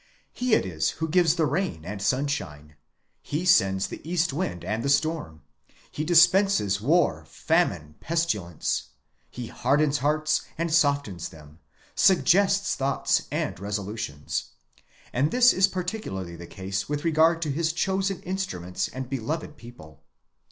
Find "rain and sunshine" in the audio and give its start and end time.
1.45-2.75